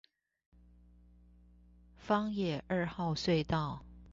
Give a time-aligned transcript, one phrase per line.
[2.07, 3.85] 枋野二號隧道